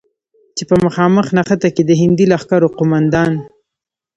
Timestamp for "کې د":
1.75-1.91